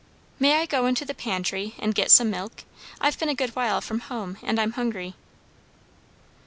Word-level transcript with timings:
"May 0.39 0.59
I 0.59 0.65
go 0.65 0.87
into 0.87 1.05
the 1.05 1.13
pantry 1.13 1.75
and 1.77 1.93
get 1.93 2.09
some 2.09 2.31
milk? 2.31 2.63
I've 2.99 3.19
been 3.19 3.29
a 3.29 3.35
good 3.35 3.51
while 3.55 3.81
from 3.81 3.99
home, 3.99 4.37
and 4.41 4.59
I'm 4.59 4.71
hungry." 4.71 5.13